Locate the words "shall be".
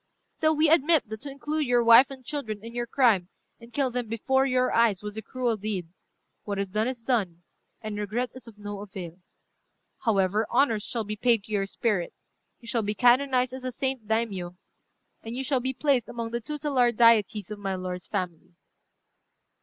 10.81-11.15, 12.67-12.95, 15.43-15.71